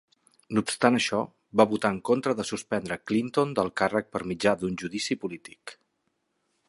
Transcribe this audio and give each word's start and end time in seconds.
No 0.57 0.61
obstant 0.67 0.95
això, 0.99 1.19
va 1.61 1.65
votar 1.73 1.91
en 1.95 1.99
contra 2.09 2.35
de 2.39 2.45
suspendre 2.51 2.97
Clinton 3.11 3.53
del 3.61 3.69
càrrec 3.83 4.11
per 4.17 4.23
mitjà 4.33 4.55
d'un 4.63 4.81
judici 4.85 5.19
polític. 5.27 5.77